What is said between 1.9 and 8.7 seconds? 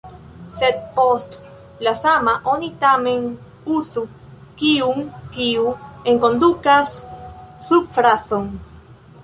sama” oni tamen uzu kiun, kiu enkondukas subfrazon.